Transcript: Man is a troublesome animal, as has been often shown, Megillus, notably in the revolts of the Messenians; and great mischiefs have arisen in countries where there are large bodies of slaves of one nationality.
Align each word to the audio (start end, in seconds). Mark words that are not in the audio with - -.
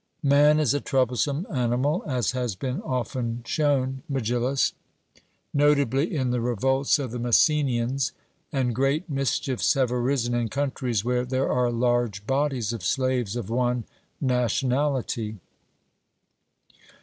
Man 0.23 0.59
is 0.59 0.73
a 0.73 0.81
troublesome 0.81 1.45
animal, 1.53 2.03
as 2.07 2.31
has 2.31 2.55
been 2.55 2.81
often 2.81 3.43
shown, 3.45 4.01
Megillus, 4.09 4.73
notably 5.53 6.15
in 6.15 6.31
the 6.31 6.41
revolts 6.41 6.97
of 6.97 7.11
the 7.11 7.19
Messenians; 7.19 8.11
and 8.51 8.73
great 8.73 9.07
mischiefs 9.11 9.75
have 9.75 9.91
arisen 9.91 10.33
in 10.33 10.49
countries 10.49 11.05
where 11.05 11.23
there 11.23 11.51
are 11.51 11.69
large 11.71 12.25
bodies 12.25 12.73
of 12.73 12.83
slaves 12.83 13.35
of 13.35 13.51
one 13.51 13.83
nationality. 14.19 15.37